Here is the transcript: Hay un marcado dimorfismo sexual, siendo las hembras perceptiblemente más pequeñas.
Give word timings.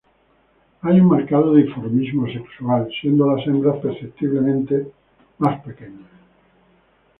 Hay 0.81 0.99
un 0.99 1.09
marcado 1.09 1.53
dimorfismo 1.53 2.25
sexual, 2.27 2.89
siendo 2.99 3.27
las 3.35 3.45
hembras 3.45 3.77
perceptiblemente 3.83 4.87
más 5.37 5.61
pequeñas. 5.63 6.09